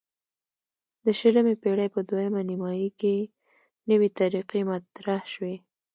[1.05, 3.15] د شلمې پیړۍ په دویمه نیمایي کې
[3.89, 5.55] نوې طریقې مطرح شوې.